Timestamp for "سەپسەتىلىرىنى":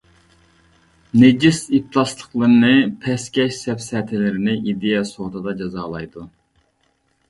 3.69-4.59